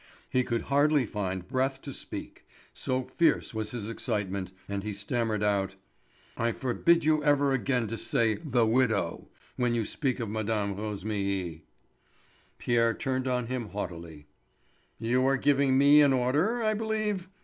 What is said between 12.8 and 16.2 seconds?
turned on him haughtily: "You are giving me an